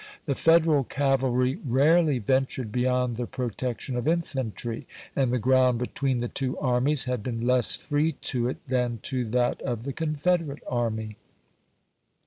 [0.25, 6.17] The Federal cavalry rarely ventured beyond the Johnston, protection of infantry, and the ground between
[6.17, 9.67] ofmrnaJv the two armies had been less free to it than to that tionK s*.
[9.67, 11.17] of the Confederate army."